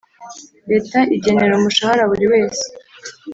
Leta 0.69 0.99
igenera 1.15 1.53
umushara 1.59 2.01
buri 2.11 2.25
wese 2.33 2.65